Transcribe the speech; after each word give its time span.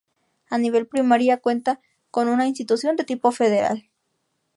A 0.49 0.57
nivel 0.57 0.87
primaria 0.87 1.37
cuenta 1.37 1.79
con 2.09 2.27
una 2.27 2.47
institución 2.47 2.95
de 2.95 3.03
tipo 3.03 3.31
federal. 3.31 3.87